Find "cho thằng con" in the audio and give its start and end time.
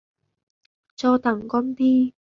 0.95-1.75